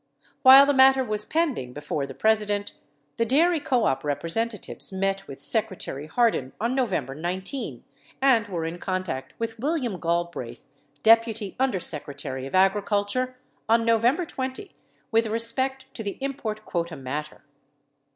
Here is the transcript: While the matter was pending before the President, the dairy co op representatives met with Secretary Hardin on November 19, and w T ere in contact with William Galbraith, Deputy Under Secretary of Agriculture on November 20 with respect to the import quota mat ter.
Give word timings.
While 0.41 0.65
the 0.65 0.73
matter 0.73 1.03
was 1.03 1.25
pending 1.25 1.73
before 1.73 2.07
the 2.07 2.15
President, 2.15 2.73
the 3.17 3.23
dairy 3.23 3.59
co 3.59 3.85
op 3.85 4.03
representatives 4.03 4.91
met 4.91 5.27
with 5.27 5.39
Secretary 5.39 6.07
Hardin 6.07 6.53
on 6.59 6.73
November 6.73 7.13
19, 7.13 7.83
and 8.19 8.45
w 8.45 8.63
T 8.63 8.65
ere 8.67 8.73
in 8.73 8.79
contact 8.79 9.35
with 9.37 9.59
William 9.59 9.99
Galbraith, 9.99 10.65
Deputy 11.03 11.55
Under 11.59 11.79
Secretary 11.79 12.47
of 12.47 12.55
Agriculture 12.55 13.35
on 13.69 13.85
November 13.85 14.25
20 14.25 14.71
with 15.11 15.27
respect 15.27 15.85
to 15.93 16.01
the 16.01 16.17
import 16.19 16.65
quota 16.65 16.95
mat 16.95 17.25
ter. 17.29 17.43